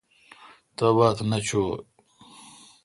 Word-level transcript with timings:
تباتھ 0.75 1.21
نہ 1.29 1.37
چو۔ 1.47 1.63